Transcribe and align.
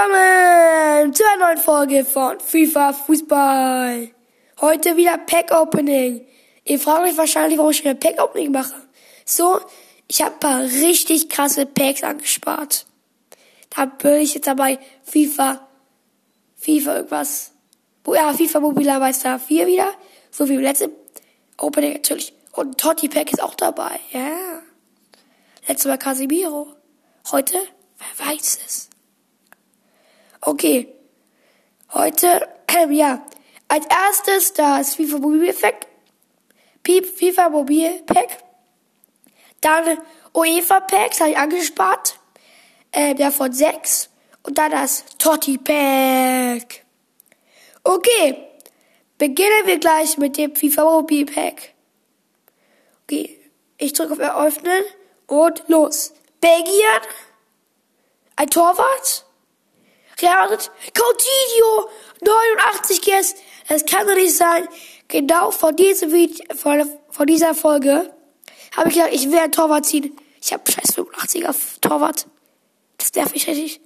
Willkommen 0.00 1.12
zu 1.12 1.24
einer 1.24 1.46
neuen 1.46 1.58
Folge 1.58 2.04
von 2.04 2.38
FIFA 2.38 2.92
Fußball. 2.92 4.08
Heute 4.60 4.96
wieder 4.96 5.18
Pack 5.18 5.50
Opening. 5.50 6.24
Ihr 6.62 6.78
fragt 6.78 7.08
euch 7.08 7.16
wahrscheinlich, 7.16 7.58
warum 7.58 7.72
ich 7.72 7.82
wieder 7.82 7.94
Pack 7.94 8.22
Opening 8.22 8.52
mache. 8.52 8.76
So, 9.24 9.58
ich 10.06 10.22
habe 10.22 10.34
ein 10.34 10.38
paar 10.38 10.60
richtig 10.60 11.28
krasse 11.28 11.66
Packs 11.66 12.04
angespart. 12.04 12.86
Da 13.70 13.86
bin 13.86 14.20
ich 14.20 14.34
jetzt 14.34 14.46
dabei 14.46 14.78
FIFA, 15.02 15.66
FIFA 16.54 16.96
irgendwas. 16.98 17.50
Ja, 18.06 18.32
FIFA 18.32 18.60
Mobiler 18.60 19.00
Meister 19.00 19.40
4 19.40 19.66
wieder. 19.66 19.90
So 20.30 20.48
wie 20.48 20.54
im 20.54 20.60
letzten 20.60 20.92
Opening 21.56 21.94
natürlich. 21.94 22.34
Und 22.52 22.78
Totti 22.78 23.08
Pack 23.08 23.32
ist 23.32 23.42
auch 23.42 23.56
dabei. 23.56 23.98
Ja. 24.12 24.62
Letztes 25.66 25.86
Mal 25.86 25.98
Casemiro. 25.98 26.68
Heute, 27.32 27.58
wer 27.98 28.26
weiß 28.28 28.60
es. 28.64 28.90
Okay. 30.48 30.88
Heute, 31.92 32.48
ähm, 32.68 32.90
ja. 33.02 33.22
Als 33.68 33.84
erstes 33.84 34.54
das 34.54 34.94
FIFA 34.94 35.18
Mobil 35.18 35.52
Pack. 35.52 35.86
FIFA 36.86 37.50
Mobil 37.50 38.02
Pack. 38.06 38.38
Dann 39.60 39.98
UEFA 40.32 40.80
Packs 40.80 41.20
habe 41.20 41.32
ich 41.32 41.36
angespart. 41.36 42.18
Äh, 42.92 43.14
der 43.14 43.30
von 43.30 43.52
6. 43.52 44.08
Und 44.42 44.56
dann 44.56 44.70
das 44.70 45.04
Totti 45.18 45.58
Pack. 45.58 46.82
Okay. 47.84 48.42
Beginnen 49.18 49.66
wir 49.66 49.78
gleich 49.78 50.16
mit 50.16 50.38
dem 50.38 50.56
FIFA 50.56 50.84
Mobil 50.84 51.26
Pack. 51.26 51.74
Okay. 53.02 53.38
Ich 53.76 53.92
drücke 53.92 54.14
auf 54.14 54.18
Eröffnen 54.18 54.82
und 55.26 55.62
los. 55.68 56.14
Belgien. 56.40 57.02
Ein 58.36 58.48
Torwart. 58.48 59.27
Real 60.20 60.48
Coutinho. 60.48 61.90
89 62.22 63.02
Guess. 63.02 63.34
Das 63.68 63.84
kann 63.86 64.06
doch 64.06 64.14
nicht 64.14 64.34
sein. 64.34 64.68
Genau 65.08 65.50
von, 65.50 65.74
diesem 65.76 66.12
Video, 66.12 66.44
von, 66.56 66.88
von 67.10 67.26
dieser 67.26 67.54
Folge 67.54 68.12
habe 68.76 68.88
ich 68.88 68.94
gedacht, 68.96 69.12
ich 69.12 69.34
ein 69.34 69.52
Torwart 69.52 69.86
ziehen. 69.86 70.16
Ich 70.40 70.52
habe 70.52 70.70
scheiß 70.70 70.96
85er 70.96 71.54
Torwart. 71.80 72.26
Das 72.98 73.12
nervt 73.14 73.34
mich 73.34 73.46
richtig. 73.46 73.80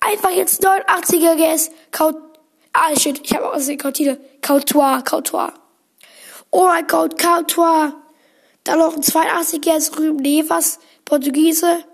Einfach 0.00 0.30
jetzt 0.30 0.64
89er 0.64 1.36
Guess. 1.36 1.70
Kaut 1.90 2.16
ah, 2.72 2.98
shit. 2.98 3.20
Ich 3.24 3.34
habe 3.34 3.48
auch 3.48 3.54
gesehen, 3.54 3.78
Coutinho. 3.78 4.16
Coutoir. 4.42 5.02
Coutoir. 5.02 5.52
Oh 6.50 6.64
mein 6.64 6.86
Gott, 6.86 7.18
Coutoir. 7.18 7.94
Dann 8.64 8.78
noch 8.78 8.94
ein 8.94 9.02
82er 9.02 9.76
ist 9.76 9.98
Rüben 9.98 10.16
Nevers, 10.16 10.78
Portugiese. 11.04 11.84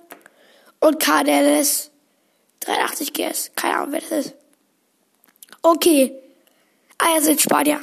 Und 0.81 0.99
Cardeles, 0.99 1.92
83 2.65 3.13
GS. 3.13 3.51
Keine 3.55 3.77
Ahnung, 3.77 3.93
wer 3.93 4.01
das 4.01 4.27
ist. 4.27 4.35
Okay. 5.63 6.15
Ah, 6.99 7.15
er 7.17 7.23
sind 7.23 7.41
Spanier. 7.41 7.81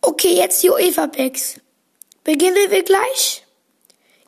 Okay, 0.00 0.34
jetzt 0.34 0.62
die 0.62 0.70
UEFA-Packs. 0.70 1.60
Beginnen 2.24 2.70
wir 2.70 2.82
gleich. 2.82 3.44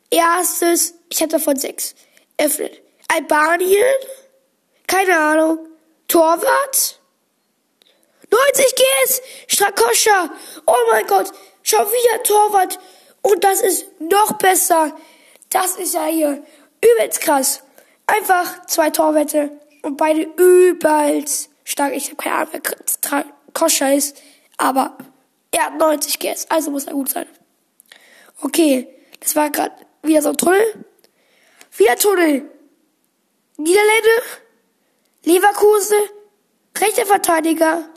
Erstes, 0.09 0.95
ich 1.09 1.21
habe 1.21 1.31
davon 1.31 1.55
sechs. 1.55 1.95
Öffnen. 2.37 2.71
Albanien. 3.07 3.95
Keine 4.87 5.17
Ahnung. 5.17 5.67
Torwart. 6.07 6.99
90 8.29 8.75
GS. 8.75 9.21
Strakoscha. 9.47 10.29
Oh 10.65 10.75
mein 10.91 11.05
Gott. 11.07 11.31
Schon 11.63 11.85
wieder 11.85 12.23
Torwart. 12.23 12.79
Und 13.21 13.43
das 13.43 13.61
ist 13.61 13.85
noch 13.99 14.33
besser. 14.33 14.95
Das 15.49 15.75
ist 15.75 15.93
ja 15.93 16.05
hier 16.05 16.43
übelst 16.83 17.21
krass. 17.21 17.61
Einfach 18.11 18.65
zwei 18.65 18.89
Torwette 18.89 19.51
und 19.83 19.95
beide 19.95 20.23
übelst 20.23 21.49
stark. 21.63 21.93
Ich 21.93 22.07
habe 22.07 22.17
keine 22.17 22.35
Ahnung, 22.35 22.49
wer 22.51 23.25
Koscher 23.53 23.93
ist, 23.93 24.21
aber 24.57 24.97
er 25.51 25.67
hat 25.67 25.77
90 25.77 26.19
GS, 26.19 26.45
also 26.49 26.71
muss 26.71 26.85
er 26.85 26.93
gut 26.93 27.07
sein. 27.07 27.25
Okay, 28.41 28.89
das 29.21 29.35
war 29.37 29.49
gerade 29.49 29.73
wieder 30.03 30.21
so 30.21 30.29
ein 30.29 30.37
Tunnel. 30.37 30.85
Wieder 31.77 31.95
Tunnel. 31.95 32.51
Niederlande, 33.55 34.23
Leverkusen, 35.23 35.97
rechter 36.77 37.05
Verteidiger, 37.05 37.87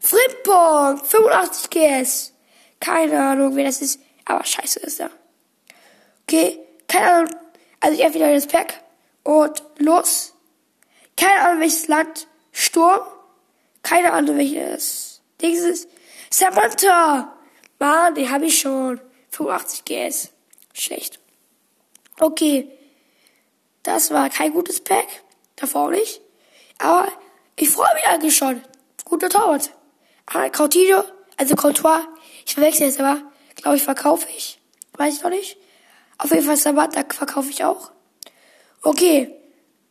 Frimpong, 0.00 1.04
85 1.04 1.70
GS. 1.70 2.32
Keine 2.80 3.20
Ahnung, 3.20 3.56
wer 3.56 3.64
das 3.64 3.82
ist. 3.82 4.00
Aber 4.24 4.44
scheiße 4.44 4.80
ist 4.80 5.00
er. 5.00 5.10
Okay, 6.22 6.60
keine 6.86 7.12
Ahnung. 7.12 7.34
Also 7.80 7.98
ich 7.98 8.06
öffne 8.06 8.32
das 8.32 8.46
Pack 8.46 8.87
und 9.28 9.62
los. 9.76 10.32
Keine 11.14 11.42
Ahnung 11.42 11.60
welches 11.60 11.86
Land. 11.86 12.28
Sturm. 12.50 13.02
Keine 13.82 14.10
Ahnung 14.14 14.38
welches 14.38 15.20
Dings 15.42 15.60
ist. 15.60 15.88
Samantha. 16.30 17.36
Mann, 17.78 18.14
den 18.14 18.30
habe 18.30 18.46
ich 18.46 18.58
schon. 18.58 18.98
85 19.32 19.84
GS. 19.84 20.30
Schlecht. 20.72 21.20
Okay. 22.18 22.70
Das 23.82 24.10
war 24.10 24.30
kein 24.30 24.50
gutes 24.50 24.80
Pack. 24.80 25.06
Davor 25.56 25.88
auch 25.88 25.90
nicht. 25.90 26.22
Aber 26.78 27.08
ich 27.56 27.68
freue 27.68 27.94
mich 27.96 28.06
eigentlich 28.06 28.34
schon. 28.34 28.62
Guter 29.04 29.28
Torwart. 29.28 29.72
Aber 30.24 30.50
Coutinho, 30.50 31.04
also 31.36 31.54
Courtois, 31.54 32.00
ich 32.46 32.54
verwechsel 32.54 32.86
jetzt 32.86 32.98
aber 32.98 33.20
glaube 33.56 33.76
ich, 33.76 33.82
verkaufe 33.82 34.26
ich. 34.34 34.58
Weiß 34.94 35.16
ich 35.16 35.22
noch 35.22 35.30
nicht. 35.30 35.58
Auf 36.16 36.30
jeden 36.30 36.46
Fall 36.46 36.56
Sabat, 36.56 36.96
da 36.96 37.04
verkaufe 37.06 37.50
ich 37.50 37.64
auch. 37.64 37.92
Okay. 38.82 39.34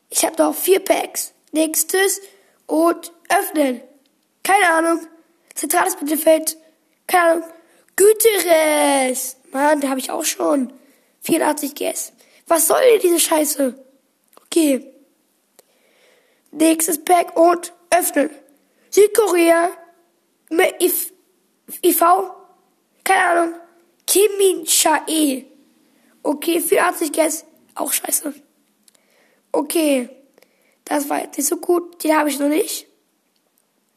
Ich 0.09 0.25
habe 0.25 0.42
noch 0.42 0.56
vier 0.56 0.80
Packs. 0.80 1.34
Nächstes. 1.52 2.22
Und 2.66 3.12
öffnen. 3.30 3.81
Keine 4.44 4.70
Ahnung. 4.72 5.08
Zentrales 5.53 6.00
Mittelfeld. 6.00 6.58
Keine 7.08 7.31
Ahnung. 7.31 7.50
Güteres. 7.96 9.38
Mann, 9.52 9.81
da 9.81 9.90
habe 9.90 10.00
ich 10.00 10.12
auch 10.12 10.24
schon. 10.24 10.72
84 11.22 11.75
GS. 11.75 12.14
Was 12.48 12.68
soll 12.68 12.81
denn 12.81 13.02
diese 13.02 13.20
Scheiße? 13.20 13.75
Okay. 14.46 14.94
Nächstes 16.52 17.04
Pack 17.04 17.36
und 17.38 17.74
öffnen. 17.90 18.30
Südkorea. 18.90 19.69
IV. 20.50 21.12
IV. 21.84 22.04
Keine 23.04 23.24
Ahnung. 23.25 23.56
Kimin 24.06 24.66
Chae. 24.66 25.46
Okay, 26.24 26.62
84 26.62 27.12
Guess. 27.12 27.46
Auch 27.75 27.92
scheiße. 27.92 28.34
Okay. 29.57 30.07
Das 30.85 31.09
war 31.09 31.19
jetzt 31.22 31.35
nicht 31.35 31.47
so 31.47 31.57
gut. 31.57 32.03
Den 32.03 32.16
habe 32.16 32.29
ich 32.29 32.38
noch 32.38 32.47
nicht. 32.47 32.85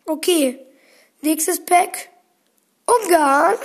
Okay. 0.06 0.58
Nächstes 1.20 1.62
Pack. 1.62 2.08
Ungarn. 2.86 3.58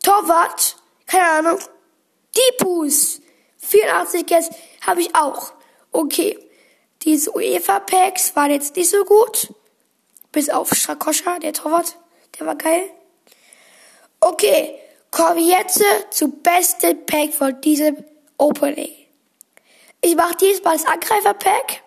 Torwart. 0.00 0.76
Keine 1.06 1.28
Ahnung. 1.28 1.58
Dipus. 2.36 3.20
84 3.58 4.26
Guess 4.26 4.50
habe 4.82 5.00
ich 5.00 5.12
auch. 5.16 5.54
Okay. 5.90 6.38
Diese 7.02 7.34
UEFA-Packs 7.34 8.36
waren 8.36 8.52
jetzt 8.52 8.76
nicht 8.76 8.90
so 8.90 9.04
gut. 9.04 9.52
Bis 10.30 10.48
auf 10.50 10.70
Strakoscha, 10.72 11.40
der 11.40 11.52
Torwart. 11.52 11.98
Der 12.38 12.46
war 12.46 12.54
geil. 12.54 12.90
Okay, 14.20 14.78
kommen 15.10 15.36
wir 15.36 15.58
jetzt 15.58 15.82
zu 16.10 16.28
besten 16.28 17.04
Pack 17.06 17.34
von 17.34 17.60
diesem 17.60 18.04
Opening. 18.38 19.03
Ich 20.04 20.16
mache 20.16 20.36
diesmal 20.36 20.76
das 20.76 20.84
Angreifer-Pack. 20.84 21.82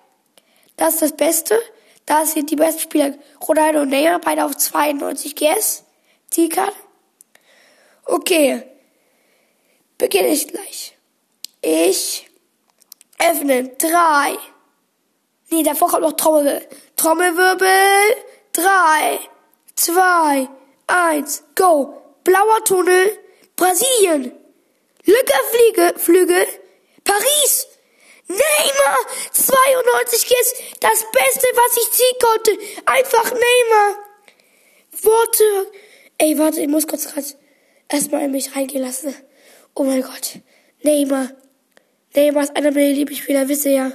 Das 0.75 0.95
ist 0.95 1.01
das 1.03 1.16
Beste. 1.16 1.61
Da 2.07 2.25
sind 2.25 2.50
die 2.50 2.55
besten 2.55 2.81
Spieler 2.81 3.13
Ronaldo 3.47 3.81
und 3.81 3.89
Neymar, 3.89 4.19
beide 4.19 4.44
auf 4.44 4.57
92 4.57 5.35
GS. 5.35 5.83
Zielkarte. 6.31 6.75
Okay. 8.05 8.63
Beginne 10.00 10.29
ich 10.29 10.47
gleich. 10.47 10.97
Ich 11.61 12.28
öffne 13.19 13.67
drei. 13.78 14.35
Nee, 15.52 15.61
davor 15.61 15.90
kommt 15.90 16.02
noch 16.02 16.13
Trommelwirbel. 16.13 16.67
Trommelwirbel. 16.96 17.67
Drei, 18.52 19.20
zwei, 19.75 20.49
eins, 20.87 21.43
go. 21.53 22.02
Blauer 22.23 22.63
Tunnel, 22.66 23.20
Brasilien. 23.55 24.31
Lückerflüge, 25.05 25.99
Flügel, 25.99 26.47
Paris. 27.03 27.77
Neymar, 28.28 28.97
92 29.32 30.26
Kiss, 30.26 30.53
das 30.79 31.06
Beste, 31.12 31.47
was 31.53 31.78
ich 31.78 31.91
ziehen 31.91 32.18
konnte. 32.22 32.52
Einfach 32.85 33.32
Neymar. 33.32 33.96
Worte. 35.02 35.72
Ey, 36.18 36.38
warte, 36.38 36.62
ich 36.62 36.68
muss 36.68 36.88
kurz 36.88 37.08
erstmal 37.90 38.24
in 38.24 38.32
mich 38.32 38.56
reingehen 38.56 38.84
lassen. 38.84 39.16
Oh 39.76 39.84
mein 39.84 40.02
Gott. 40.02 40.40
Neymar. 40.84 41.32
Neymar 42.16 42.44
ist 42.44 42.56
einer 42.56 42.72
meiner 42.72 42.94
Lieblingsspieler, 42.94 43.47
wisst 43.47 43.66
ihr 43.66 43.72
ja. 43.72 43.91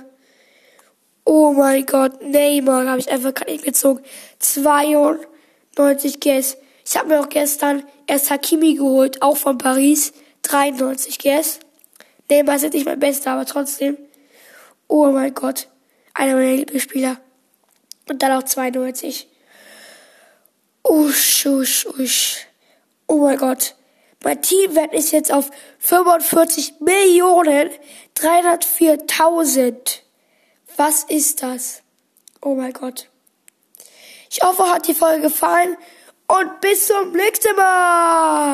Oh 1.25 1.53
mein 1.53 1.87
Gott, 1.87 2.23
Neymar 2.23 2.89
habe 2.89 3.01
ich 3.01 3.11
einfach 3.11 3.35
gerade 3.35 3.57
gezogen. 3.59 4.03
92 4.39 6.21
Guess. 6.21 6.57
Ich 6.85 6.97
habe 6.97 7.09
mir 7.09 7.21
auch 7.21 7.29
gestern 7.29 7.85
erst 8.07 8.31
Hakimi 8.31 8.75
geholt, 8.75 9.23
auch 9.23 9.37
von 9.37 9.59
Paris. 9.59 10.13
93 10.43 11.19
Guess. 11.19 11.61
Neymar 12.31 12.57
ist 12.57 12.63
jetzt 12.63 12.75
nicht 12.75 12.87
mein 12.87 12.99
Bester, 12.99 13.33
aber 13.33 13.47
trotzdem. 13.47 13.97
Oh 14.95 15.07
mein 15.07 15.33
Gott. 15.33 15.69
Einer 16.13 16.35
meiner 16.35 16.53
Lieblingsspieler. 16.53 17.19
Und 18.11 18.23
dann 18.23 18.33
auch 18.33 18.43
92. 18.43 19.27
Usch, 20.87 21.47
usch, 21.47 21.87
usch. 21.99 22.47
Oh 23.07 23.17
mein 23.17 23.39
Gott. 23.39 23.75
Mein 24.23 24.43
Teamwert 24.43 24.93
ist 24.93 25.11
jetzt 25.13 25.33
auf 25.33 25.51
45 25.79 26.75
Millionen 26.81 27.71
304.000. 28.19 30.01
Was 30.77 31.05
ist 31.05 31.43
das? 31.43 31.81
Oh 32.43 32.55
mein 32.55 32.75
Gott. 32.75 33.09
Ich 34.31 34.43
hoffe, 34.43 34.71
hat 34.71 34.89
die 34.89 34.95
Folge 34.95 35.23
gefallen 35.23 35.75
und 36.27 36.61
bis 36.61 36.89
zum 36.89 37.13
nächsten 37.13 37.57
Mal. 37.57 38.51